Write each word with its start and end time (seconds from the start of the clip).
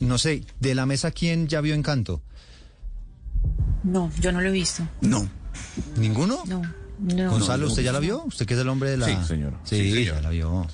No 0.00 0.16
sé, 0.16 0.44
de 0.60 0.76
la 0.76 0.86
mesa, 0.86 1.10
¿quién 1.10 1.48
ya 1.48 1.60
vio 1.60 1.74
Encanto? 1.74 2.22
No, 3.82 4.12
yo 4.20 4.30
no 4.30 4.40
lo 4.40 4.48
he 4.48 4.52
visto. 4.52 4.86
No. 5.00 5.28
¿Ninguno? 5.96 6.38
No. 6.46 6.62
No. 7.00 7.30
Gonzalo, 7.30 7.66
¿usted 7.66 7.82
ya 7.82 7.90
la 7.92 7.98
vio? 7.98 8.22
¿Usted 8.24 8.46
que 8.46 8.54
es 8.54 8.60
el 8.60 8.68
hombre 8.68 8.90
de 8.90 8.96
la...? 8.96 9.06
Sí, 9.06 9.16
señor. 9.26 9.54
Sí, 9.64 9.76
Sí, 9.80 9.90
señor. 10.04 10.14
ya 10.16 10.20
la 10.22 10.30
vio. 10.30 10.66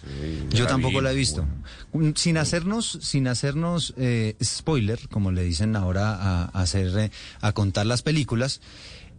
ya 0.50 0.56
Yo 0.58 0.64
la 0.64 0.70
tampoco 0.70 0.98
vi, 0.98 1.04
la 1.04 1.12
he 1.12 1.14
visto. 1.14 1.46
Sin 2.16 2.36
hacernos, 2.36 2.98
sin 3.00 3.26
hacernos 3.28 3.94
eh, 3.96 4.36
spoiler, 4.44 5.08
como 5.08 5.32
le 5.32 5.42
dicen 5.42 5.74
ahora 5.74 6.14
a, 6.14 6.44
a 6.44 6.60
hacer, 6.62 6.92
eh, 6.98 7.10
a 7.40 7.52
contar 7.52 7.86
las 7.86 8.02
películas, 8.02 8.60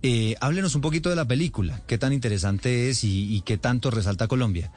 eh, 0.04 0.36
háblenos 0.40 0.76
un 0.76 0.82
poquito 0.82 1.10
de 1.10 1.16
la 1.16 1.26
película. 1.26 1.82
¿Qué 1.88 1.98
tan 1.98 2.14
interesante 2.14 2.90
es 2.92 3.04
y, 3.04 3.36
y 3.36 3.42
qué 3.42 3.58
tanto 3.58 3.90
resalta 3.90 4.28
Colombia? 4.28 4.72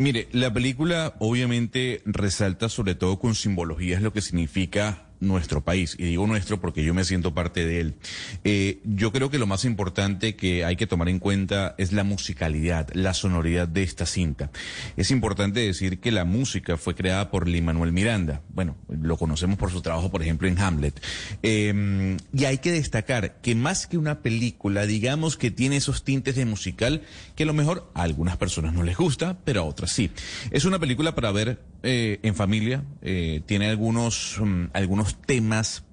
Mire, 0.00 0.28
la 0.32 0.50
película 0.50 1.12
obviamente 1.18 2.00
resalta 2.06 2.70
sobre 2.70 2.94
todo 2.94 3.18
con 3.18 3.34
simbologías 3.34 4.00
lo 4.00 4.14
que 4.14 4.22
significa 4.22 5.09
nuestro 5.20 5.62
país. 5.62 5.96
Y 5.98 6.04
digo 6.04 6.26
nuestro 6.26 6.60
porque 6.60 6.82
yo 6.82 6.94
me 6.94 7.04
siento 7.04 7.34
parte 7.34 7.64
de 7.64 7.80
él. 7.80 7.94
Eh, 8.44 8.80
yo 8.84 9.12
creo 9.12 9.30
que 9.30 9.38
lo 9.38 9.46
más 9.46 9.64
importante 9.64 10.36
que 10.36 10.64
hay 10.64 10.76
que 10.76 10.86
tomar 10.86 11.08
en 11.08 11.18
cuenta 11.18 11.74
es 11.78 11.92
la 11.92 12.04
musicalidad, 12.04 12.88
la 12.94 13.14
sonoridad 13.14 13.68
de 13.68 13.82
esta 13.82 14.06
cinta. 14.06 14.50
Es 14.96 15.10
importante 15.10 15.60
decir 15.60 16.00
que 16.00 16.10
la 16.10 16.24
música 16.24 16.76
fue 16.76 16.94
creada 16.94 17.30
por 17.30 17.48
Lin 17.48 17.64
Manuel 17.64 17.92
Miranda. 17.92 18.42
Bueno, 18.48 18.76
lo 18.88 19.16
conocemos 19.16 19.58
por 19.58 19.70
su 19.70 19.82
trabajo, 19.82 20.10
por 20.10 20.22
ejemplo, 20.22 20.48
en 20.48 20.58
Hamlet. 20.58 21.00
Eh, 21.42 22.16
y 22.32 22.44
hay 22.44 22.58
que 22.58 22.72
destacar 22.72 23.40
que 23.40 23.54
más 23.54 23.86
que 23.86 23.98
una 23.98 24.20
película, 24.20 24.86
digamos 24.86 25.36
que 25.36 25.50
tiene 25.50 25.76
esos 25.76 26.04
tintes 26.04 26.36
de 26.36 26.44
musical 26.44 27.02
que 27.34 27.44
a 27.44 27.46
lo 27.46 27.54
mejor 27.54 27.90
a 27.94 28.02
algunas 28.02 28.36
personas 28.36 28.72
no 28.72 28.82
les 28.82 28.96
gusta, 28.96 29.38
pero 29.44 29.60
a 29.60 29.64
otras 29.64 29.92
sí. 29.92 30.10
Es 30.50 30.64
una 30.64 30.78
película 30.78 31.14
para 31.14 31.32
ver 31.32 31.60
eh, 31.82 32.20
en 32.22 32.34
familia. 32.34 32.84
eh, 33.02 33.42
tiene 33.46 33.68
algunos, 33.68 34.36
mm, 34.40 34.66
algunos 34.72 35.20
temas 35.22 35.84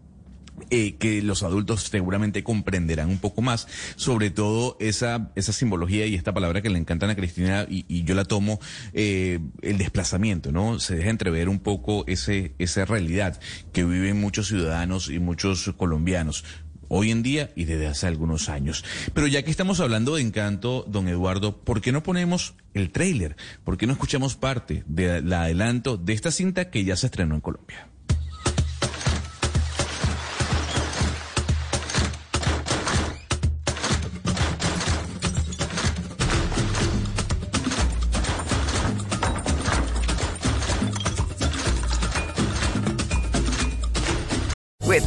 eh, 0.71 0.95
que 0.97 1.21
los 1.21 1.43
adultos 1.43 1.83
seguramente 1.83 2.43
comprenderán 2.43 3.09
un 3.09 3.19
poco 3.19 3.43
más, 3.43 3.67
sobre 3.95 4.31
todo 4.31 4.75
esa, 4.79 5.31
esa 5.35 5.53
simbología 5.53 6.07
y 6.07 6.15
esta 6.15 6.33
palabra 6.33 6.63
que 6.63 6.69
le 6.71 6.79
encantan 6.79 7.11
a 7.11 7.15
Cristina 7.15 7.67
y, 7.69 8.03
yo 8.03 8.15
la 8.15 8.25
tomo, 8.25 8.59
eh, 8.93 9.39
el 9.61 9.77
desplazamiento, 9.77 10.51
¿no? 10.51 10.79
Se 10.79 10.95
deja 10.95 11.11
entrever 11.11 11.47
un 11.47 11.59
poco 11.59 12.05
ese, 12.07 12.55
esa 12.57 12.85
realidad 12.85 13.39
que 13.71 13.85
viven 13.85 14.19
muchos 14.19 14.47
ciudadanos 14.47 15.09
y 15.09 15.19
muchos 15.19 15.71
colombianos. 15.77 16.43
Hoy 16.87 17.11
en 17.11 17.23
día 17.23 17.51
y 17.55 17.65
desde 17.65 17.87
hace 17.87 18.07
algunos 18.07 18.49
años. 18.49 18.83
Pero 19.13 19.27
ya 19.27 19.43
que 19.43 19.51
estamos 19.51 19.79
hablando 19.79 20.15
de 20.15 20.21
encanto, 20.21 20.85
don 20.87 21.07
Eduardo, 21.07 21.57
¿por 21.57 21.81
qué 21.81 21.91
no 21.91 22.03
ponemos 22.03 22.55
el 22.73 22.91
tráiler? 22.91 23.35
¿Por 23.63 23.77
qué 23.77 23.87
no 23.87 23.93
escuchamos 23.93 24.35
parte 24.35 24.83
del 24.87 25.31
adelanto 25.31 25.97
de 25.97 26.13
esta 26.13 26.31
cinta 26.31 26.69
que 26.69 26.83
ya 26.83 26.95
se 26.95 27.07
estrenó 27.07 27.35
en 27.35 27.41
Colombia? 27.41 27.89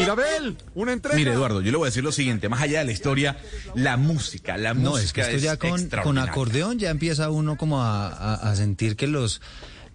Mirabel, 0.00 0.56
una 0.74 0.92
entrega. 0.92 1.16
Mire, 1.16 1.32
Eduardo, 1.32 1.60
yo 1.60 1.70
le 1.70 1.76
voy 1.76 1.86
a 1.86 1.90
decir 1.90 2.02
lo 2.04 2.12
siguiente, 2.12 2.48
más 2.48 2.60
allá 2.62 2.80
de 2.80 2.84
la 2.86 2.92
historia, 2.92 3.36
la 3.74 3.96
música, 3.96 4.56
la 4.56 4.74
No, 4.74 4.90
música 4.90 5.22
es 5.22 5.28
que 5.28 5.34
esto 5.36 5.44
ya 5.44 6.02
con, 6.02 6.18
acordeón 6.18 6.78
ya 6.78 6.90
empieza 6.90 7.30
uno 7.30 7.56
como 7.56 7.82
a, 7.82 8.08
a- 8.08 8.34
a 8.50 8.56
sentir 8.56 8.96
que 8.96 9.06
los 9.06 9.40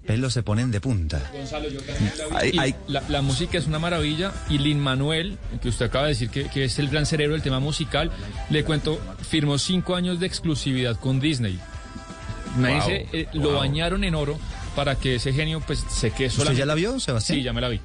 pelos 0.06 0.34
se 0.34 0.44
ponen 0.44 0.70
de 0.70 0.80
punta. 0.82 1.20
Hay- 2.36 2.52
Y 2.54 2.60
hay- 2.60 2.76
la, 2.88 3.04
la 3.10 3.22
música 3.24 3.58
es 3.58 3.66
una 3.66 3.80
maravilla 3.80 4.32
y 4.50 4.60
Lin 4.60 4.80
Manuel, 4.80 5.38
que 5.62 5.70
usted 5.70 5.86
acaba 5.88 6.06
de 6.06 6.10
decir 6.12 6.30
que, 6.30 6.48
que 6.50 6.66
es 6.66 6.78
el 6.78 6.90
gran 6.90 7.06
cerebro 7.08 7.34
del 7.34 7.42
tema 7.42 7.60
musical, 7.60 8.12
le 8.52 8.64
cuento, 8.64 9.02
firmó 9.28 9.58
cinco 9.58 9.96
años 9.96 10.20
de 10.20 10.28
exclusividad 10.28 11.00
con 11.00 11.20
Disney. 11.20 11.60
Imagínese, 12.58 13.00
Wow, 13.00 13.10
eh, 13.14 13.28
lo 13.34 13.54
bañaron 13.54 14.04
en 14.04 14.16
oro 14.16 14.40
para 14.76 14.96
que 14.96 15.16
ese 15.16 15.34
genio 15.34 15.62
pues 15.66 15.84
se 15.90 16.12
quede 16.12 16.28
¿Usted 16.28 16.38
solamente. 16.40 16.60
ya 16.60 16.66
la 16.66 16.76
vio, 16.76 17.00
Sebastián? 17.00 17.38
Sí, 17.40 17.44
ya 17.44 17.52
me 17.54 17.62
la 17.62 17.70
vi. 17.70 17.80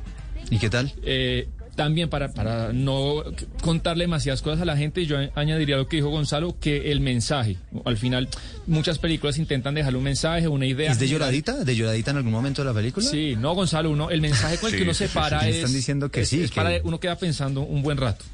¿Y 0.50 0.59
qué 0.59 0.69
tal? 0.70 0.92
Eh, 1.03 1.48
también 1.80 2.10
para, 2.10 2.28
para 2.34 2.74
no 2.74 3.22
contarle 3.62 4.04
demasiadas 4.04 4.42
cosas 4.42 4.60
a 4.60 4.64
la 4.66 4.76
gente, 4.76 5.06
yo 5.06 5.16
añadiría 5.34 5.78
lo 5.78 5.88
que 5.88 5.96
dijo 5.96 6.10
Gonzalo, 6.10 6.54
que 6.60 6.92
el 6.92 7.00
mensaje. 7.00 7.56
Al 7.86 7.96
final, 7.96 8.28
muchas 8.66 8.98
películas 8.98 9.38
intentan 9.38 9.72
dejarle 9.74 9.96
un 9.96 10.04
mensaje, 10.04 10.46
una 10.46 10.66
idea. 10.66 10.92
¿Es 10.92 10.98
de 10.98 11.08
lloradita? 11.08 11.64
¿De 11.64 11.74
lloradita 11.74 12.10
en 12.10 12.18
algún 12.18 12.32
momento 12.32 12.60
de 12.60 12.68
la 12.68 12.74
película? 12.74 13.08
Sí, 13.08 13.34
no, 13.34 13.54
Gonzalo, 13.54 13.91
uno, 13.91 14.10
el 14.10 14.20
mensaje 14.20 14.58
con 14.58 14.66
el 14.66 14.72
Sí, 14.72 14.76
que 14.76 14.82
uno 14.82 14.92
se 14.92 15.08
sí, 15.08 15.14
para 15.14 15.41
sí. 15.41 15.48
es... 15.48 15.56
Están 15.56 15.72
diciendo 15.72 16.10
que 16.10 16.20
es- 16.20 16.28
sí, 16.28 16.42
es 16.42 16.50
que- 16.50 16.56
para 16.56 16.70
uno 16.84 17.00
queda 17.00 17.16
pensando 17.16 17.62
un 17.62 17.80
buen 17.80 17.97
rato. 17.97 18.26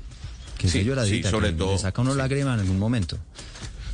Que 0.59 0.67
es 0.67 0.73
de 0.73 0.85
lloradita, 0.85 1.29
sí, 1.29 1.31
sobre 1.31 1.51
que 1.51 1.55
todo- 1.59 1.73
le 1.75 1.79
saca 1.79 2.03
uno 2.03 2.17
lágrima 2.17 2.55
en 2.55 2.61
algún 2.61 2.81
momento. 2.81 3.17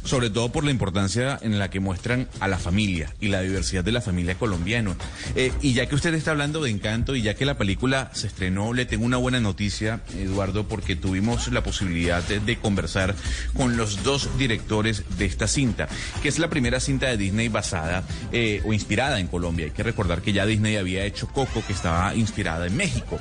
Sobre 0.04 0.30
todo 0.30 0.50
por 0.50 0.64
la 0.64 0.70
importancia 0.70 1.38
en 1.42 1.58
la 1.58 1.70
que 1.70 1.80
muestran 1.80 2.28
a 2.40 2.48
la 2.48 2.58
familia 2.58 3.14
y 3.20 3.28
la 3.28 3.40
diversidad 3.40 3.84
de 3.84 3.92
la 3.92 4.00
familia 4.00 4.34
colombiana. 4.34 4.96
Eh, 5.34 5.52
y 5.60 5.74
ya 5.74 5.86
que 5.86 5.94
usted 5.94 6.14
está 6.14 6.32
hablando 6.32 6.62
de 6.62 6.70
encanto 6.70 7.14
y 7.14 7.22
ya 7.22 7.34
que 7.34 7.44
la 7.44 7.56
película 7.56 8.10
se 8.14 8.26
estrenó, 8.26 8.72
le 8.72 8.86
tengo 8.86 9.04
una 9.04 9.16
buena 9.16 9.40
noticia, 9.40 10.00
Eduardo, 10.16 10.66
porque 10.66 10.96
tuvimos 10.96 11.52
la 11.52 11.62
posibilidad 11.62 12.22
de, 12.22 12.56
conversar 12.56 13.14
con 13.54 13.76
los 13.76 14.04
dos 14.04 14.28
directores 14.38 15.04
de 15.19 15.25
esta 15.25 15.49
cinta, 15.49 15.88
que 16.22 16.28
es 16.28 16.38
la 16.38 16.49
primera 16.49 16.81
cinta 16.81 17.06
de 17.08 17.16
Disney 17.16 17.49
basada 17.49 18.04
eh, 18.31 18.62
o 18.64 18.72
inspirada 18.72 19.19
en 19.19 19.26
Colombia. 19.26 19.66
Hay 19.66 19.72
que 19.72 19.82
recordar 19.82 20.22
que 20.22 20.32
ya 20.32 20.46
Disney 20.46 20.76
había 20.76 21.04
hecho 21.04 21.26
Coco, 21.28 21.64
que 21.66 21.72
estaba 21.72 22.14
inspirada 22.14 22.66
en 22.66 22.76
México. 22.76 23.19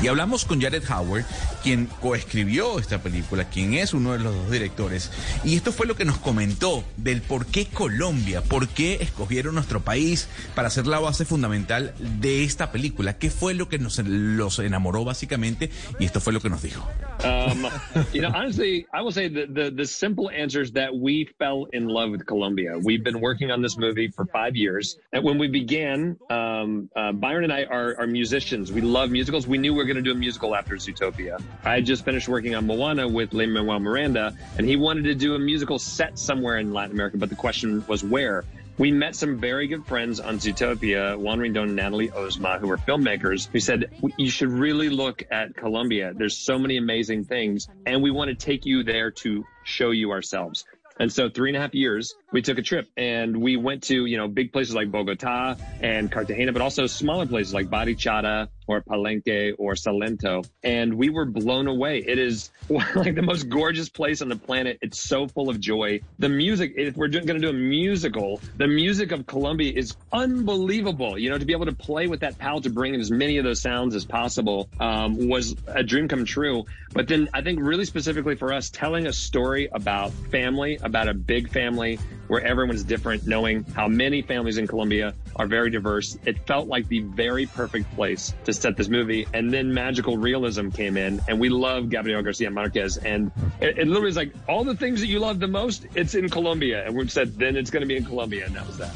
Y 0.00 0.06
hablamos 0.06 0.44
con 0.44 0.60
Jared 0.60 0.84
Howard, 0.88 1.24
quien 1.62 1.86
coescribió 2.00 2.78
esta 2.78 3.02
película, 3.02 3.50
quien 3.50 3.74
es 3.74 3.92
uno 3.94 4.12
de 4.12 4.20
los 4.20 4.34
dos 4.34 4.50
directores. 4.50 5.10
Y 5.44 5.56
esto 5.56 5.72
fue 5.72 5.86
lo 5.86 5.96
que 5.96 6.04
nos 6.04 6.18
comentó 6.18 6.84
del 6.96 7.20
por 7.20 7.46
qué 7.46 7.66
Colombia, 7.66 8.42
por 8.42 8.68
qué 8.68 8.98
escogieron 9.00 9.56
nuestro 9.56 9.80
país 9.80 10.28
para 10.54 10.70
ser 10.70 10.86
la 10.86 11.00
base 11.00 11.24
fundamental 11.24 11.94
de 12.20 12.44
esta 12.44 12.70
película. 12.70 13.18
¿Qué 13.18 13.30
fue 13.30 13.54
lo 13.54 13.68
que 13.68 13.78
nos 13.78 13.98
los 13.98 14.60
enamoró 14.60 15.04
básicamente? 15.04 15.70
Y 15.98 16.04
esto 16.04 16.20
fue 16.20 16.32
lo 16.32 16.40
que 16.40 16.48
nos 16.48 16.62
dijo. 16.62 16.88
Um, 17.24 17.66
you 18.12 18.20
know, 18.20 18.30
honestly, 18.30 18.86
I 18.94 19.02
will 19.02 19.12
say 19.12 19.28
the, 19.28 19.46
the 19.46 19.72
the 19.72 19.84
simple 19.84 20.30
answer 20.30 20.62
is 20.62 20.70
that 20.74 20.94
we 20.94 21.28
fell 21.38 21.66
in 21.72 21.88
love 21.88 22.10
with 22.12 22.24
Colombia. 22.26 22.78
We've 22.78 23.02
been 23.02 23.20
working 23.20 23.50
on 23.50 23.60
this 23.60 23.76
movie 23.76 24.08
for 24.08 24.24
five 24.26 24.54
years, 24.54 24.98
and 25.12 25.24
when 25.24 25.36
we 25.36 25.48
began, 25.48 26.16
um, 26.30 26.88
uh, 26.94 27.10
Byron 27.10 27.42
and 27.42 27.52
I 27.52 27.64
are, 27.64 27.96
are 27.98 28.06
musicians. 28.06 28.70
We 28.70 28.82
love 28.82 29.10
musicals. 29.10 29.48
We 29.48 29.58
knew 29.58 29.74
we 29.74 29.78
were 29.78 29.87
going 29.88 29.96
to 29.96 30.02
do 30.02 30.12
a 30.12 30.14
musical 30.14 30.54
after 30.54 30.76
Zootopia. 30.76 31.42
I 31.64 31.74
had 31.74 31.86
just 31.86 32.04
finished 32.04 32.28
working 32.28 32.54
on 32.54 32.66
Moana 32.66 33.08
with 33.08 33.32
Lin 33.32 33.52
Manuel 33.52 33.80
Miranda, 33.80 34.36
and 34.56 34.68
he 34.68 34.76
wanted 34.76 35.04
to 35.04 35.14
do 35.14 35.34
a 35.34 35.38
musical 35.38 35.78
set 35.78 36.18
somewhere 36.18 36.58
in 36.58 36.72
Latin 36.72 36.92
America, 36.92 37.16
but 37.16 37.28
the 37.30 37.36
question 37.36 37.84
was 37.88 38.04
where. 38.04 38.44
We 38.78 38.92
met 38.92 39.16
some 39.16 39.38
very 39.38 39.66
good 39.66 39.84
friends 39.86 40.20
on 40.20 40.38
Zootopia, 40.38 41.18
Juan 41.18 41.40
Rindon 41.40 41.64
and 41.64 41.74
Natalie 41.74 42.12
Ozma, 42.12 42.60
who 42.60 42.70
are 42.70 42.78
filmmakers, 42.78 43.48
who 43.50 43.58
said, 43.58 43.90
you 44.16 44.30
should 44.30 44.50
really 44.50 44.88
look 44.88 45.24
at 45.32 45.56
Colombia. 45.56 46.12
There's 46.14 46.38
so 46.38 46.60
many 46.60 46.76
amazing 46.76 47.24
things, 47.24 47.66
and 47.86 48.00
we 48.00 48.12
want 48.12 48.28
to 48.28 48.36
take 48.36 48.64
you 48.64 48.84
there 48.84 49.10
to 49.10 49.44
show 49.64 49.90
you 49.90 50.12
ourselves. 50.12 50.64
And 51.00 51.12
so 51.12 51.28
three 51.28 51.50
and 51.50 51.56
a 51.56 51.60
half 51.60 51.74
years, 51.74 52.14
we 52.30 52.42
took 52.42 52.58
a 52.58 52.62
trip 52.62 52.88
and 52.96 53.36
we 53.36 53.56
went 53.56 53.84
to, 53.84 54.04
you 54.06 54.16
know, 54.16 54.28
big 54.28 54.52
places 54.52 54.74
like 54.74 54.90
Bogota 54.90 55.56
and 55.80 56.12
Cartagena, 56.12 56.52
but 56.52 56.62
also 56.62 56.86
smaller 56.86 57.26
places 57.26 57.54
like 57.54 57.68
Barichara 57.68 58.48
or 58.66 58.82
Palenque 58.82 59.54
or 59.58 59.72
Salento. 59.72 60.46
And 60.62 60.94
we 60.94 61.08
were 61.08 61.24
blown 61.24 61.68
away. 61.68 62.04
It 62.06 62.18
is 62.18 62.50
like 62.68 63.14
the 63.14 63.22
most 63.22 63.48
gorgeous 63.48 63.88
place 63.88 64.20
on 64.20 64.28
the 64.28 64.36
planet. 64.36 64.78
It's 64.82 65.00
so 65.00 65.26
full 65.26 65.48
of 65.48 65.58
joy. 65.58 66.00
The 66.18 66.28
music, 66.28 66.74
if 66.76 66.96
we're 66.96 67.08
going 67.08 67.26
to 67.26 67.38
do 67.38 67.48
a 67.48 67.52
musical, 67.52 68.40
the 68.58 68.68
music 68.68 69.10
of 69.12 69.26
Colombia 69.26 69.72
is 69.74 69.96
unbelievable. 70.12 71.18
You 71.18 71.30
know, 71.30 71.38
to 71.38 71.46
be 71.46 71.54
able 71.54 71.66
to 71.66 71.74
play 71.74 72.08
with 72.08 72.20
that 72.20 72.36
palette 72.38 72.64
to 72.64 72.70
bring 72.70 72.92
in 72.92 73.00
as 73.00 73.10
many 73.10 73.38
of 73.38 73.44
those 73.44 73.62
sounds 73.62 73.94
as 73.94 74.04
possible 74.04 74.68
um, 74.78 75.28
was 75.28 75.56
a 75.66 75.82
dream 75.82 76.08
come 76.08 76.26
true. 76.26 76.66
But 76.92 77.08
then 77.08 77.30
I 77.32 77.40
think 77.40 77.60
really 77.62 77.86
specifically 77.86 78.34
for 78.34 78.52
us, 78.52 78.68
telling 78.68 79.06
a 79.06 79.12
story 79.12 79.68
about 79.72 80.12
family, 80.30 80.78
about 80.82 81.08
a 81.08 81.14
big 81.14 81.48
family 81.50 81.98
where 82.28 82.42
everyone's 82.42 82.84
different, 82.84 83.26
knowing 83.26 83.64
how 83.74 83.88
many 83.88 84.22
families 84.22 84.58
in 84.58 84.66
Colombia 84.66 85.14
are 85.36 85.46
very 85.46 85.70
diverse. 85.70 86.18
It 86.24 86.46
felt 86.46 86.68
like 86.68 86.88
the 86.88 87.00
very 87.00 87.46
perfect 87.46 87.92
place 87.94 88.34
to 88.44 88.52
set 88.52 88.76
this 88.76 88.88
movie. 88.88 89.26
And 89.34 89.52
then 89.52 89.72
magical 89.72 90.16
realism 90.16 90.68
came 90.70 90.96
in, 90.96 91.20
and 91.28 91.40
we 91.40 91.48
love 91.48 91.90
Gabriel 91.90 92.22
Garcia 92.22 92.50
Marquez. 92.50 92.98
And 92.98 93.32
it, 93.60 93.78
it 93.78 93.88
literally 93.88 94.10
is 94.10 94.16
like 94.16 94.32
all 94.48 94.64
the 94.64 94.76
things 94.76 95.00
that 95.00 95.08
you 95.08 95.18
love 95.18 95.40
the 95.40 95.48
most, 95.48 95.86
it's 95.94 96.14
in 96.14 96.28
Colombia. 96.28 96.86
And 96.86 96.96
we 96.96 97.08
said, 97.08 97.36
then 97.38 97.56
it's 97.56 97.70
going 97.70 97.82
to 97.82 97.88
be 97.88 97.96
in 97.96 98.04
Colombia. 98.04 98.46
And 98.46 98.54
that 98.54 98.66
was 98.66 98.78
that. 98.78 98.94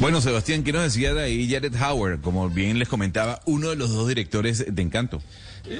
Bueno, 0.00 0.20
Sebastián, 0.20 0.64
¿qué 0.64 0.72
nos 0.72 0.82
decía 0.82 1.14
de 1.14 1.22
ahí 1.22 1.48
Jared 1.48 1.74
Howard? 1.76 2.22
Como 2.22 2.48
bien 2.48 2.78
les 2.78 2.88
comentaba, 2.88 3.40
uno 3.46 3.70
de 3.70 3.76
los 3.76 3.92
dos 3.92 4.08
directores 4.08 4.64
de 4.74 4.82
Encanto. 4.82 5.22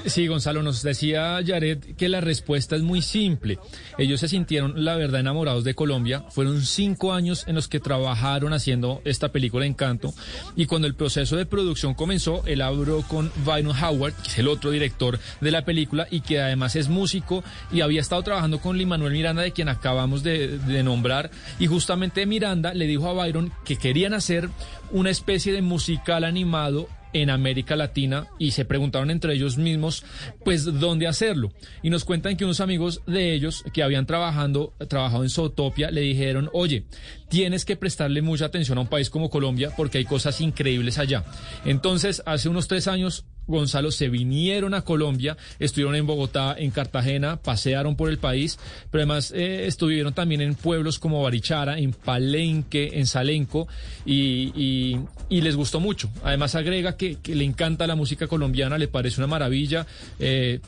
Sí, 0.05 0.27
Gonzalo, 0.27 0.63
nos 0.63 0.81
decía 0.81 1.39
Jared 1.45 1.95
que 1.97 2.09
la 2.09 2.21
respuesta 2.21 2.75
es 2.75 2.81
muy 2.81 3.01
simple. 3.01 3.59
Ellos 3.97 4.19
se 4.19 4.27
sintieron, 4.27 4.85
la 4.85 4.95
verdad, 4.95 5.19
enamorados 5.19 5.63
de 5.63 5.75
Colombia. 5.75 6.23
Fueron 6.29 6.61
cinco 6.61 7.13
años 7.13 7.43
en 7.47 7.55
los 7.55 7.67
que 7.67 7.79
trabajaron 7.79 8.53
haciendo 8.53 9.01
esta 9.05 9.29
película 9.29 9.65
Encanto. 9.65 10.13
Y 10.55 10.65
cuando 10.65 10.87
el 10.87 10.95
proceso 10.95 11.35
de 11.35 11.45
producción 11.45 11.93
comenzó, 11.93 12.43
él 12.45 12.61
habló 12.61 13.01
con 13.03 13.31
Byron 13.45 13.75
Howard, 13.75 14.13
que 14.13 14.29
es 14.29 14.39
el 14.39 14.47
otro 14.47 14.71
director 14.71 15.19
de 15.41 15.51
la 15.51 15.65
película 15.65 16.07
y 16.09 16.21
que 16.21 16.39
además 16.39 16.75
es 16.75 16.87
músico 16.89 17.43
y 17.71 17.81
había 17.81 18.01
estado 18.01 18.23
trabajando 18.23 18.59
con 18.59 18.77
Lin 18.77 18.89
Manuel 18.89 19.13
Miranda, 19.13 19.41
de 19.41 19.51
quien 19.51 19.69
acabamos 19.69 20.23
de, 20.23 20.59
de 20.59 20.83
nombrar. 20.83 21.29
Y 21.59 21.67
justamente 21.67 22.25
Miranda 22.25 22.73
le 22.73 22.87
dijo 22.87 23.09
a 23.09 23.13
Byron 23.13 23.51
que 23.65 23.77
querían 23.77 24.13
hacer 24.13 24.49
una 24.91 25.09
especie 25.09 25.53
de 25.53 25.61
musical 25.61 26.23
animado 26.23 26.87
en 27.13 27.29
América 27.29 27.75
Latina 27.75 28.27
y 28.39 28.51
se 28.51 28.65
preguntaron 28.65 29.11
entre 29.11 29.33
ellos 29.33 29.57
mismos, 29.57 30.03
pues, 30.43 30.65
dónde 30.79 31.07
hacerlo. 31.07 31.51
Y 31.81 31.89
nos 31.89 32.05
cuentan 32.05 32.35
que 32.37 32.45
unos 32.45 32.59
amigos 32.59 33.01
de 33.07 33.33
ellos 33.33 33.63
que 33.73 33.83
habían 33.83 34.05
trabajando, 34.05 34.73
trabajado 34.87 35.23
en 35.23 35.29
Zootopia 35.29 35.91
le 35.91 36.01
dijeron, 36.01 36.49
oye, 36.53 36.85
tienes 37.29 37.65
que 37.65 37.75
prestarle 37.75 38.21
mucha 38.21 38.45
atención 38.45 38.77
a 38.77 38.81
un 38.81 38.87
país 38.87 39.09
como 39.09 39.29
Colombia 39.29 39.71
porque 39.75 39.99
hay 39.99 40.05
cosas 40.05 40.39
increíbles 40.41 40.97
allá. 40.97 41.23
Entonces, 41.65 42.21
hace 42.25 42.49
unos 42.49 42.67
tres 42.67 42.87
años, 42.87 43.25
Gonzalo, 43.47 43.91
se 43.91 44.09
vinieron 44.09 44.73
a 44.73 44.81
Colombia, 44.81 45.37
estuvieron 45.59 45.95
en 45.95 46.05
Bogotá, 46.05 46.55
en 46.57 46.71
Cartagena, 46.71 47.37
pasearon 47.37 47.95
por 47.95 48.09
el 48.09 48.17
país, 48.17 48.57
pero 48.91 49.01
además 49.01 49.31
eh, 49.35 49.67
estuvieron 49.67 50.13
también 50.13 50.41
en 50.41 50.55
pueblos 50.55 50.99
como 50.99 51.21
Barichara, 51.21 51.77
en 51.77 51.91
Palenque, 51.91 52.91
en 52.93 53.05
Salenco, 53.05 53.67
y, 54.05 54.51
y, 54.55 54.99
y 55.29 55.41
les 55.41 55.55
gustó 55.55 55.79
mucho. 55.79 56.09
Además 56.23 56.55
agrega 56.55 56.97
que, 56.97 57.15
que, 57.15 57.35
le 57.35 57.43
encanta 57.43 57.87
la 57.87 57.95
música 57.95 58.27
colombiana, 58.27 58.77
le 58.77 58.87
parece 58.87 59.19
una 59.19 59.27
maravilla. 59.27 59.85
Eh, 60.19 60.59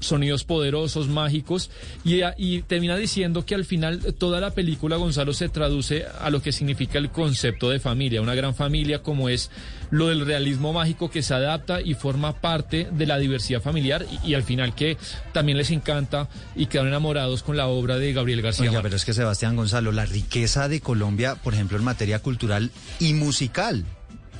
sonidos 0.00 0.44
poderosos, 0.44 1.08
mágicos, 1.08 1.70
y, 2.04 2.20
y, 2.36 2.62
termina 2.62 2.96
diciendo 2.96 3.44
que 3.44 3.54
al 3.54 3.64
final 3.64 4.14
toda 4.18 4.40
la 4.40 4.50
película, 4.50 4.96
Gonzalo, 4.96 5.32
se 5.32 5.48
traduce 5.48 6.04
a 6.20 6.30
lo 6.30 6.42
que 6.42 6.52
significa 6.52 6.98
el 6.98 7.10
concepto 7.10 7.70
de 7.70 7.80
familia, 7.80 8.22
una 8.22 8.34
gran 8.34 8.54
familia 8.54 9.02
como 9.02 9.28
es 9.28 9.50
lo 9.90 10.08
del 10.08 10.24
realismo 10.24 10.72
mágico 10.72 11.10
que 11.10 11.22
se 11.22 11.34
adapta 11.34 11.80
y 11.80 11.94
forma 11.94 12.40
parte 12.40 12.88
de 12.90 13.06
la 13.06 13.18
diversidad 13.18 13.60
familiar 13.60 14.06
y, 14.24 14.30
y 14.30 14.34
al 14.34 14.42
final 14.42 14.74
que 14.74 14.96
también 15.32 15.58
les 15.58 15.70
encanta 15.70 16.28
y 16.56 16.66
quedan 16.66 16.88
enamorados 16.88 17.42
con 17.42 17.56
la 17.56 17.66
obra 17.66 17.98
de 17.98 18.12
Gabriel 18.12 18.42
García. 18.42 18.70
Oiga, 18.70 18.82
pero 18.82 18.96
es 18.96 19.04
que 19.04 19.12
Sebastián 19.12 19.56
Gonzalo, 19.56 19.92
la 19.92 20.06
riqueza 20.06 20.68
de 20.68 20.80
Colombia, 20.80 21.34
por 21.36 21.54
ejemplo, 21.54 21.76
en 21.76 21.84
materia 21.84 22.20
cultural 22.20 22.70
y 22.98 23.14
musical, 23.14 23.84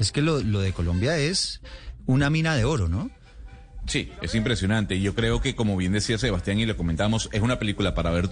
es 0.00 0.12
que 0.12 0.22
lo, 0.22 0.40
lo 0.40 0.60
de 0.60 0.72
Colombia 0.72 1.18
es 1.18 1.60
una 2.06 2.30
mina 2.30 2.56
de 2.56 2.64
oro, 2.64 2.88
¿no? 2.88 3.10
Sí, 3.86 4.12
es 4.22 4.34
impresionante. 4.34 4.94
Y 4.94 5.02
yo 5.02 5.14
creo 5.14 5.40
que, 5.40 5.54
como 5.54 5.76
bien 5.76 5.92
decía 5.92 6.16
Sebastián 6.16 6.58
y 6.58 6.66
le 6.66 6.76
comentamos, 6.76 7.28
es 7.32 7.42
una 7.42 7.58
película 7.58 7.94
para 7.94 8.10
ver 8.10 8.28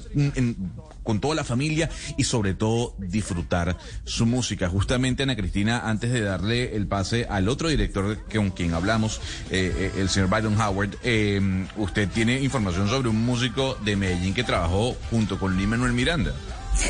con 1.03 1.21
toda 1.21 1.35
la 1.35 1.45
familia 1.45 1.91
y 2.17 2.25
sobre 2.25 2.55
todo 2.55 2.95
disfrutar 2.99 3.77
su 4.05 4.27
música. 4.27 4.69
Justamente, 4.69 5.25
Ana 5.25 5.37
Cristina, 5.37 5.89
antes 5.89 6.13
de 6.13 6.21
darle 6.21 6.77
el 6.77 6.87
pase 6.87 7.27
al 7.29 7.49
otro 7.49 7.69
director 7.69 8.19
con 8.33 8.51
quien 8.51 8.75
hablamos, 8.75 9.21
eh, 9.51 9.93
el 9.97 10.09
señor 10.09 10.31
Byron 10.31 10.61
Howard, 10.61 10.97
eh, 11.03 11.41
usted 11.77 12.09
tiene 12.09 12.41
información 12.41 12.89
sobre 12.89 13.09
un 13.09 13.25
músico 13.25 13.77
de 13.85 13.97
Medellín 13.97 14.35
que 14.35 14.45
trabajó 14.45 14.97
junto 15.11 15.39
con 15.39 15.57
Lin 15.57 15.71
Manuel 15.71 15.93
Miranda. 15.93 16.33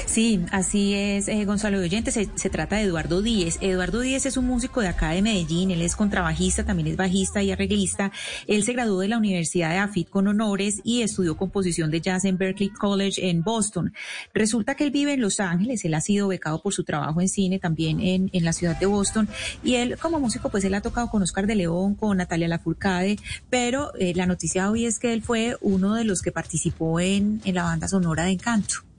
Sí, 0.06 0.44
así 0.52 0.94
es, 0.94 1.28
eh, 1.28 1.44
Gonzalo 1.44 1.78
de 1.78 1.86
Oyente. 1.86 2.10
Se, 2.12 2.26
trata 2.50 2.76
de 2.76 2.82
Eduardo 2.82 3.22
Díez. 3.22 3.58
Eduardo 3.60 4.00
Díez 4.00 4.26
es 4.26 4.36
un 4.36 4.46
músico 4.46 4.80
de 4.80 4.88
acá 4.88 5.10
de 5.10 5.22
Medellín. 5.22 5.70
Él 5.70 5.82
es 5.82 5.96
contrabajista, 5.96 6.64
también 6.64 6.88
es 6.88 6.96
bajista 6.96 7.42
y 7.42 7.50
arreglista. 7.50 8.12
Él 8.46 8.62
se 8.64 8.72
graduó 8.72 9.00
de 9.00 9.08
la 9.08 9.18
Universidad 9.18 9.70
de 9.70 9.78
AFIT 9.78 10.08
con 10.08 10.28
honores 10.28 10.80
y 10.84 11.02
estudió 11.02 11.36
composición 11.36 11.90
de 11.90 12.00
jazz 12.00 12.24
en 12.24 12.38
Berkeley 12.38 12.70
College 12.70 13.28
en 13.28 13.42
Boston. 13.42 13.92
Resulta 14.34 14.74
que 14.74 14.84
él 14.84 14.90
vive 14.90 15.14
en 15.14 15.20
Los 15.20 15.40
Ángeles. 15.40 15.84
Él 15.84 15.94
ha 15.94 16.00
sido 16.00 16.28
becado 16.28 16.62
por 16.62 16.72
su 16.72 16.84
trabajo 16.84 17.20
en 17.20 17.28
cine 17.28 17.58
también 17.58 18.00
en, 18.00 18.30
la 18.44 18.52
ciudad 18.52 18.78
de 18.78 18.86
Boston. 18.86 19.28
Y 19.62 19.76
él, 19.76 19.96
como 19.98 20.20
músico, 20.20 20.50
pues 20.50 20.64
él 20.64 20.74
ha 20.74 20.80
tocado 20.80 21.08
con 21.08 21.22
Oscar 21.22 21.46
de 21.46 21.54
León, 21.54 21.94
con 21.94 22.16
Natalia 22.16 22.48
Lafourcade. 22.48 23.18
Pero 23.48 23.92
eh, 23.98 24.12
la 24.14 24.26
noticia 24.26 24.70
hoy 24.70 24.86
es 24.86 24.98
que 24.98 25.12
él 25.12 25.22
fue 25.22 25.56
uno 25.60 25.94
de 25.94 26.04
los 26.04 26.22
que 26.22 26.32
participó 26.32 27.00
en 27.00 27.40
la 27.44 27.64
banda 27.64 27.88
sonora 27.88 28.24
de 28.24 28.30
Encanto. 28.30 28.89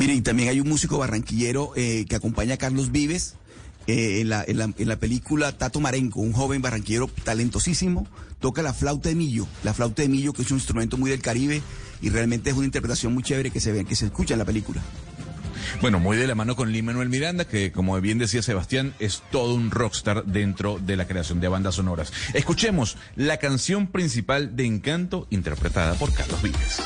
Mire, 0.00 0.14
y 0.14 0.22
también 0.22 0.48
hay 0.48 0.60
un 0.60 0.68
músico 0.70 0.96
barranquillero 0.96 1.72
eh, 1.76 2.06
que 2.08 2.16
acompaña 2.16 2.54
a 2.54 2.56
Carlos 2.56 2.90
Vives 2.90 3.34
eh, 3.86 4.22
en, 4.22 4.30
la, 4.30 4.42
en, 4.48 4.88
la, 4.88 4.96
película 4.96 5.52
Tato 5.52 5.78
Marenco, 5.78 6.20
un 6.20 6.32
joven 6.32 6.62
barranquillero 6.62 7.10
talentosísimo, 7.22 8.08
toca 8.38 8.62
la 8.62 8.72
flauta 8.72 9.10
de 9.10 9.14
millo, 9.14 9.46
la 9.62 9.74
flauta 9.74 10.00
de 10.00 10.08
millo 10.08 10.32
que 10.32 10.40
es 10.40 10.50
un 10.50 10.56
instrumento 10.56 10.96
muy 10.96 11.10
del 11.10 11.20
Caribe 11.20 11.60
y 12.00 12.08
realmente 12.08 12.48
es 12.48 12.56
una 12.56 12.64
interpretación 12.64 13.12
muy 13.12 13.22
chévere 13.22 13.50
que 13.50 13.60
se 13.60 13.72
ve, 13.72 13.84
que 13.84 13.94
se 13.94 14.06
escucha 14.06 14.32
en 14.32 14.38
la 14.38 14.46
película. 14.46 14.80
Bueno, 15.82 16.00
muy 16.00 16.16
de 16.16 16.26
la 16.26 16.34
mano 16.34 16.56
con 16.56 16.72
Lin 16.72 16.86
Manuel 16.86 17.10
Miranda, 17.10 17.44
que 17.46 17.70
como 17.70 18.00
bien 18.00 18.16
decía 18.16 18.40
Sebastián, 18.40 18.94
es 19.00 19.22
todo 19.30 19.52
un 19.52 19.70
rockstar 19.70 20.24
dentro 20.24 20.78
de 20.78 20.96
la 20.96 21.06
creación 21.06 21.40
de 21.40 21.48
bandas 21.48 21.74
sonoras. 21.74 22.10
Escuchemos 22.32 22.96
la 23.16 23.36
canción 23.36 23.86
principal 23.86 24.56
de 24.56 24.64
Encanto, 24.64 25.26
interpretada 25.28 25.92
por 25.92 26.10
Carlos 26.14 26.40
Vives. 26.40 26.80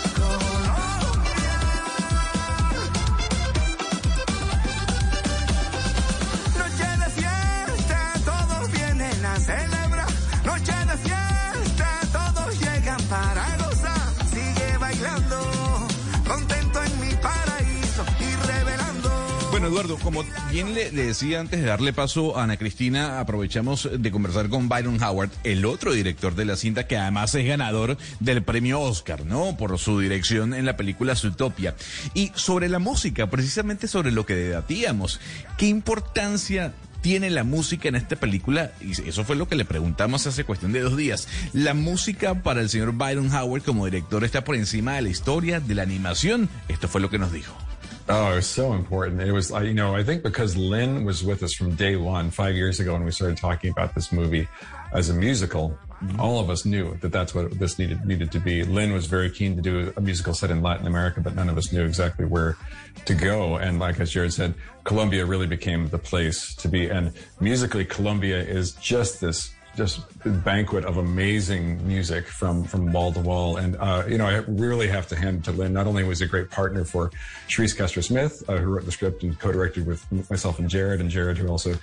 Eduardo, 19.74 19.98
como 19.98 20.24
bien 20.52 20.72
le, 20.72 20.92
decía 20.92 21.40
antes 21.40 21.60
de 21.60 21.66
darle 21.66 21.92
paso 21.92 22.38
a 22.38 22.44
Ana 22.44 22.56
Cristina, 22.56 23.18
aprovechamos 23.18 23.88
de 23.92 24.12
conversar 24.12 24.48
con 24.48 24.68
Byron 24.68 25.02
Howard, 25.02 25.30
el 25.42 25.64
otro 25.64 25.92
director 25.92 26.36
de 26.36 26.44
la 26.44 26.54
cinta, 26.54 26.86
que 26.86 26.96
además 26.96 27.34
es 27.34 27.44
ganador 27.44 27.98
del 28.20 28.44
premio 28.44 28.80
Oscar, 28.80 29.26
¿no? 29.26 29.56
Por 29.56 29.76
su 29.80 29.98
dirección 29.98 30.54
en 30.54 30.64
la 30.64 30.76
película 30.76 31.16
Zootopia. 31.16 31.74
Y 32.14 32.30
sobre 32.36 32.68
la 32.68 32.78
música, 32.78 33.28
precisamente 33.28 33.88
sobre 33.88 34.12
lo 34.12 34.24
que 34.24 34.36
debatíamos, 34.36 35.18
¿qué 35.58 35.66
importancia 35.66 36.72
tiene 37.00 37.28
la 37.28 37.42
música 37.42 37.88
en 37.88 37.96
esta 37.96 38.14
película? 38.14 38.70
Y 38.80 38.92
eso 38.92 39.24
fue 39.24 39.34
lo 39.34 39.48
que 39.48 39.56
le 39.56 39.64
preguntamos 39.64 40.24
hace 40.28 40.44
cuestión 40.44 40.70
de 40.70 40.82
dos 40.82 40.96
días. 40.96 41.26
La 41.52 41.74
música 41.74 42.44
para 42.44 42.60
el 42.60 42.70
señor 42.70 42.92
Byron 42.92 43.34
Howard 43.34 43.64
como 43.64 43.86
director 43.86 44.22
está 44.22 44.44
por 44.44 44.54
encima 44.54 44.94
de 44.94 45.02
la 45.02 45.08
historia, 45.08 45.58
de 45.58 45.74
la 45.74 45.82
animación. 45.82 46.48
Esto 46.68 46.86
fue 46.86 47.00
lo 47.00 47.10
que 47.10 47.18
nos 47.18 47.32
dijo. 47.32 47.56
Oh, 48.06 48.32
it 48.32 48.34
was 48.36 48.46
so 48.46 48.74
important. 48.74 49.22
It 49.22 49.32
was, 49.32 49.50
you 49.50 49.72
know, 49.72 49.94
I 49.94 50.02
think 50.02 50.22
because 50.22 50.56
Lynn 50.58 51.04
was 51.04 51.24
with 51.24 51.42
us 51.42 51.54
from 51.54 51.74
day 51.74 51.96
one, 51.96 52.30
five 52.30 52.54
years 52.54 52.78
ago, 52.78 52.92
when 52.92 53.04
we 53.04 53.10
started 53.10 53.38
talking 53.38 53.70
about 53.70 53.94
this 53.94 54.12
movie 54.12 54.46
as 54.92 55.08
a 55.08 55.14
musical, 55.14 55.78
mm-hmm. 56.02 56.20
all 56.20 56.38
of 56.38 56.50
us 56.50 56.66
knew 56.66 56.96
that 56.96 57.12
that's 57.12 57.34
what 57.34 57.58
this 57.58 57.78
needed 57.78 58.04
needed 58.04 58.30
to 58.32 58.40
be. 58.40 58.62
Lynn 58.62 58.92
was 58.92 59.06
very 59.06 59.30
keen 59.30 59.56
to 59.56 59.62
do 59.62 59.90
a 59.96 60.02
musical 60.02 60.34
set 60.34 60.50
in 60.50 60.60
Latin 60.60 60.86
America, 60.86 61.22
but 61.22 61.34
none 61.34 61.48
of 61.48 61.56
us 61.56 61.72
knew 61.72 61.82
exactly 61.82 62.26
where 62.26 62.58
to 63.06 63.14
go. 63.14 63.56
And 63.56 63.78
like 63.78 63.98
as 64.00 64.10
Jared 64.10 64.34
said, 64.34 64.52
Colombia 64.84 65.24
really 65.24 65.46
became 65.46 65.88
the 65.88 65.98
place 65.98 66.54
to 66.56 66.68
be. 66.68 66.90
And 66.90 67.10
musically, 67.40 67.86
Colombia 67.86 68.36
is 68.38 68.72
just 68.72 69.22
this 69.22 69.53
just 69.76 70.00
banquet 70.44 70.84
of 70.84 70.96
amazing 70.96 71.86
music 71.86 72.26
from 72.26 72.64
from 72.64 72.92
wall 72.92 73.12
to 73.12 73.20
wall. 73.20 73.56
And 73.56 73.76
uh, 73.76 74.04
you 74.08 74.18
know, 74.18 74.26
I 74.26 74.36
really 74.48 74.88
have 74.88 75.06
to 75.08 75.16
hand 75.16 75.38
it 75.38 75.44
to 75.44 75.52
Lynn. 75.52 75.72
Not 75.72 75.86
only 75.86 76.04
was 76.04 76.20
a 76.20 76.26
great 76.26 76.50
partner 76.50 76.84
for 76.84 77.10
Sharice 77.48 77.76
Kester 77.76 78.02
Smith, 78.02 78.42
uh, 78.48 78.56
who 78.56 78.70
wrote 78.70 78.84
the 78.84 78.92
script 78.92 79.22
and 79.22 79.38
co-directed 79.38 79.86
with 79.86 80.30
myself 80.30 80.58
and 80.58 80.68
Jared, 80.68 81.00
and 81.00 81.10
Jared 81.10 81.38
who 81.38 81.48
also 81.48 81.74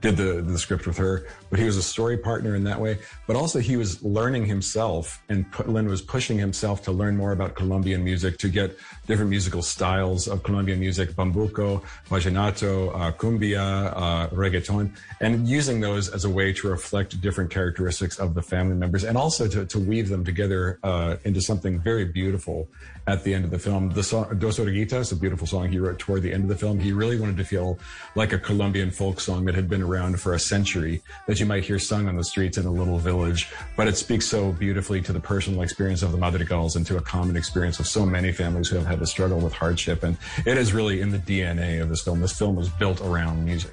did 0.00 0.16
the 0.16 0.42
the 0.42 0.58
script 0.58 0.86
with 0.86 0.96
her. 0.96 1.26
But 1.50 1.58
he 1.58 1.64
was 1.64 1.76
a 1.76 1.82
story 1.82 2.16
partner 2.16 2.54
in 2.54 2.64
that 2.64 2.80
way. 2.80 2.98
But 3.26 3.36
also 3.36 3.58
he 3.58 3.76
was 3.76 4.02
learning 4.02 4.46
himself, 4.46 5.22
and 5.28 5.50
pu- 5.50 5.64
Lynn 5.64 5.88
was 5.88 6.02
pushing 6.02 6.38
himself 6.38 6.82
to 6.84 6.92
learn 6.92 7.16
more 7.16 7.32
about 7.32 7.54
Colombian 7.54 8.02
music, 8.04 8.38
to 8.38 8.48
get 8.48 8.76
different 9.06 9.30
musical 9.30 9.62
styles 9.62 10.28
of 10.28 10.42
Colombian 10.42 10.80
music, 10.80 11.10
bambuco, 11.10 11.82
vallenato, 12.08 12.94
uh, 12.94 13.12
cumbia, 13.12 13.92
uh, 13.96 14.28
reggaeton, 14.28 14.94
and 15.20 15.48
using 15.48 15.80
those 15.80 16.08
as 16.08 16.24
a 16.24 16.30
way 16.30 16.52
to 16.52 16.68
reflect 16.68 17.20
different 17.20 17.39
characteristics 17.48 18.18
of 18.18 18.34
the 18.34 18.42
family 18.42 18.74
members, 18.74 19.04
and 19.04 19.16
also 19.16 19.48
to, 19.48 19.64
to 19.66 19.78
weave 19.78 20.08
them 20.08 20.24
together 20.24 20.78
uh, 20.82 21.16
into 21.24 21.40
something 21.40 21.80
very 21.80 22.04
beautiful 22.04 22.68
at 23.06 23.24
the 23.24 23.34
end 23.34 23.44
of 23.44 23.50
the 23.50 23.58
film. 23.58 23.90
The 23.90 24.02
song 24.02 24.38
Dos 24.38 24.58
Oruguitas, 24.58 25.12
a 25.12 25.16
beautiful 25.16 25.46
song 25.46 25.68
he 25.68 25.78
wrote 25.78 25.98
toward 25.98 26.22
the 26.22 26.32
end 26.32 26.42
of 26.42 26.48
the 26.48 26.56
film, 26.56 26.78
he 26.78 26.92
really 26.92 27.18
wanted 27.18 27.36
to 27.38 27.44
feel 27.44 27.78
like 28.14 28.32
a 28.32 28.38
Colombian 28.38 28.90
folk 28.90 29.20
song 29.20 29.44
that 29.46 29.54
had 29.54 29.68
been 29.68 29.82
around 29.82 30.20
for 30.20 30.34
a 30.34 30.38
century, 30.38 31.02
that 31.26 31.40
you 31.40 31.46
might 31.46 31.64
hear 31.64 31.78
sung 31.78 32.08
on 32.08 32.16
the 32.16 32.24
streets 32.24 32.58
in 32.58 32.66
a 32.66 32.70
little 32.70 32.98
village, 32.98 33.48
but 33.76 33.88
it 33.88 33.96
speaks 33.96 34.26
so 34.26 34.52
beautifully 34.52 35.00
to 35.00 35.12
the 35.12 35.20
personal 35.20 35.62
experience 35.62 36.02
of 36.02 36.12
the 36.12 36.18
Madrigals 36.18 36.76
and 36.76 36.86
to 36.86 36.96
a 36.96 37.00
common 37.00 37.36
experience 37.36 37.80
of 37.80 37.86
so 37.86 38.04
many 38.04 38.32
families 38.32 38.68
who 38.68 38.76
have 38.76 38.86
had 38.86 38.98
to 38.98 39.06
struggle 39.06 39.38
with 39.38 39.52
hardship. 39.52 40.02
And 40.02 40.16
it 40.46 40.58
is 40.58 40.72
really 40.72 41.00
in 41.00 41.10
the 41.10 41.18
DNA 41.18 41.80
of 41.80 41.88
this 41.88 42.02
film. 42.02 42.20
This 42.20 42.36
film 42.38 42.56
was 42.56 42.68
built 42.68 43.00
around 43.00 43.44
music. 43.44 43.72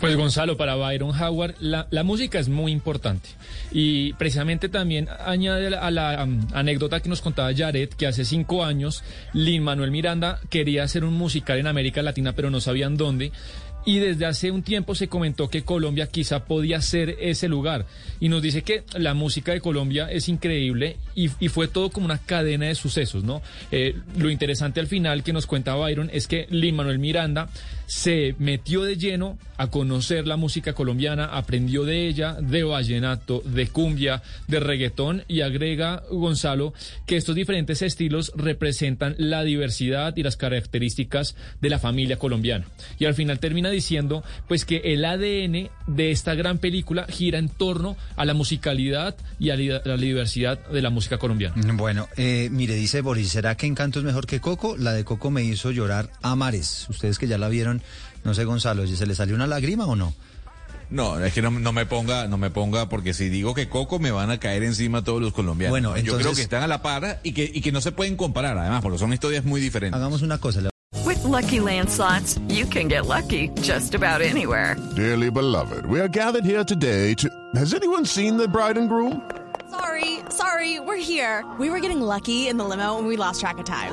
Pues 0.00 0.16
Gonzalo, 0.16 0.56
para 0.56 0.76
Byron 0.76 1.10
Howard, 1.10 1.56
la, 1.60 1.86
la, 1.90 2.02
música 2.04 2.38
es 2.38 2.48
muy 2.48 2.72
importante. 2.72 3.28
Y 3.70 4.14
precisamente 4.14 4.70
también 4.70 5.08
añade 5.26 5.76
a 5.76 5.90
la 5.90 6.24
um, 6.24 6.40
anécdota 6.54 7.00
que 7.00 7.10
nos 7.10 7.20
contaba 7.20 7.52
Jared, 7.54 7.90
que 7.90 8.06
hace 8.06 8.24
cinco 8.24 8.64
años 8.64 9.04
Lin 9.34 9.62
Manuel 9.62 9.90
Miranda 9.90 10.40
quería 10.48 10.84
hacer 10.84 11.04
un 11.04 11.12
musical 11.12 11.58
en 11.58 11.66
América 11.66 12.00
Latina, 12.00 12.32
pero 12.32 12.48
no 12.48 12.62
sabían 12.62 12.96
dónde. 12.96 13.30
Y 13.84 13.98
desde 13.98 14.26
hace 14.26 14.50
un 14.50 14.62
tiempo 14.62 14.94
se 14.94 15.08
comentó 15.08 15.48
que 15.48 15.64
Colombia 15.64 16.06
quizá 16.06 16.44
podía 16.44 16.80
ser 16.80 17.16
ese 17.20 17.48
lugar. 17.48 17.86
Y 18.20 18.28
nos 18.28 18.42
dice 18.42 18.62
que 18.62 18.84
la 18.94 19.14
música 19.14 19.52
de 19.52 19.60
Colombia 19.60 20.10
es 20.10 20.28
increíble 20.28 20.96
y, 21.14 21.30
y 21.40 21.48
fue 21.48 21.68
todo 21.68 21.90
como 21.90 22.06
una 22.06 22.18
cadena 22.18 22.66
de 22.66 22.74
sucesos, 22.74 23.24
¿no? 23.24 23.40
Eh, 23.70 23.96
lo 24.18 24.30
interesante 24.30 24.80
al 24.80 24.86
final 24.86 25.22
que 25.22 25.32
nos 25.32 25.46
cuenta 25.46 25.74
Byron 25.74 26.10
es 26.12 26.26
que 26.26 26.46
Lin 26.50 26.76
Manuel 26.76 26.98
Miranda 26.98 27.48
se 27.90 28.36
metió 28.38 28.84
de 28.84 28.96
lleno 28.96 29.36
a 29.56 29.66
conocer 29.66 30.24
la 30.24 30.36
música 30.36 30.74
colombiana, 30.74 31.24
aprendió 31.24 31.84
de 31.84 32.06
ella, 32.06 32.34
de 32.40 32.62
vallenato, 32.62 33.42
de 33.44 33.66
cumbia, 33.66 34.22
de 34.46 34.60
reggaetón 34.60 35.24
y 35.26 35.40
agrega 35.40 36.04
Gonzalo 36.08 36.72
que 37.04 37.16
estos 37.16 37.34
diferentes 37.34 37.82
estilos 37.82 38.32
representan 38.36 39.16
la 39.18 39.42
diversidad 39.42 40.16
y 40.16 40.22
las 40.22 40.36
características 40.36 41.34
de 41.60 41.68
la 41.68 41.80
familia 41.80 42.16
colombiana. 42.16 42.64
Y 43.00 43.06
al 43.06 43.14
final 43.14 43.40
termina 43.40 43.70
diciendo 43.70 44.22
pues 44.46 44.64
que 44.64 44.76
el 44.84 45.04
ADN 45.04 45.68
de 45.88 46.12
esta 46.12 46.36
gran 46.36 46.58
película 46.58 47.06
gira 47.08 47.40
en 47.40 47.48
torno 47.48 47.96
a 48.14 48.24
la 48.24 48.34
musicalidad 48.34 49.16
y 49.40 49.50
a 49.50 49.56
la 49.56 49.96
diversidad 49.96 50.64
de 50.68 50.80
la 50.80 50.90
música 50.90 51.18
colombiana. 51.18 51.56
Bueno, 51.74 52.08
eh, 52.16 52.48
mire, 52.52 52.74
dice 52.76 53.00
Boris, 53.00 53.30
¿será 53.30 53.56
que 53.56 53.66
Encanto 53.66 53.98
es 53.98 54.04
mejor 54.04 54.26
que 54.26 54.40
Coco? 54.40 54.76
La 54.76 54.92
de 54.92 55.04
Coco 55.04 55.32
me 55.32 55.42
hizo 55.42 55.72
llorar 55.72 56.10
a 56.22 56.36
mares. 56.36 56.86
Ustedes 56.88 57.18
que 57.18 57.26
ya 57.26 57.36
la 57.36 57.48
vieron, 57.48 57.79
no 58.24 58.34
sé, 58.34 58.44
Gonzalo, 58.44 58.86
¿se 58.86 59.06
le 59.06 59.14
salió 59.14 59.34
una 59.34 59.46
lágrima 59.46 59.86
o 59.86 59.96
no? 59.96 60.14
No, 60.90 61.24
es 61.24 61.32
que 61.32 61.40
no, 61.40 61.50
no, 61.50 61.72
me 61.72 61.86
ponga, 61.86 62.26
no 62.26 62.36
me 62.36 62.50
ponga, 62.50 62.88
porque 62.88 63.14
si 63.14 63.28
digo 63.28 63.54
que 63.54 63.68
Coco 63.68 64.00
me 64.00 64.10
van 64.10 64.30
a 64.30 64.38
caer 64.38 64.64
encima 64.64 65.04
todos 65.04 65.22
los 65.22 65.32
colombianos. 65.32 65.70
Bueno, 65.70 65.96
entonces, 65.96 66.12
yo 66.12 66.18
creo 66.18 66.34
que 66.34 66.42
están 66.42 66.64
a 66.64 66.66
la 66.66 66.82
par 66.82 67.20
y 67.22 67.32
que, 67.32 67.48
y 67.52 67.60
que 67.60 67.70
no 67.70 67.80
se 67.80 67.92
pueden 67.92 68.16
comparar, 68.16 68.58
además, 68.58 68.82
porque 68.82 68.98
son 68.98 69.12
historias 69.12 69.44
muy 69.44 69.60
diferentes. 69.60 69.96
Hagamos 69.96 70.22
una 70.22 70.38
cosa. 70.38 70.60
With 71.04 71.22
lucky 71.22 71.60
landslots, 71.60 72.40
you 72.48 72.66
can 72.66 72.88
get 72.88 73.06
lucky 73.06 73.50
just 73.62 73.94
about 73.94 74.20
anywhere. 74.20 74.76
Dearly 74.96 75.30
beloved, 75.30 75.86
we 75.86 76.00
are 76.00 76.08
gathered 76.08 76.44
here 76.44 76.64
today 76.64 77.14
to. 77.14 77.28
Has 77.54 77.72
anyone 77.72 78.04
seen 78.04 78.36
the 78.36 78.48
bride 78.48 78.76
and 78.76 78.88
groom? 78.88 79.22
Sorry, 79.70 80.18
sorry, 80.30 80.80
we're 80.80 80.96
here. 80.96 81.44
We 81.58 81.70
were 81.70 81.78
getting 81.78 82.00
lucky 82.00 82.48
in 82.48 82.56
the 82.56 82.64
limo 82.64 82.98
and 82.98 83.06
we 83.06 83.16
lost 83.16 83.40
track 83.40 83.58
of 83.58 83.64
time. 83.64 83.92